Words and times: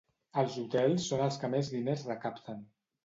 Els 0.43 0.53
hotels 0.61 1.05
són 1.11 1.21
els 1.25 1.37
que 1.43 1.53
més 1.57 1.73
diners 1.77 2.07
recapten. 2.09 2.69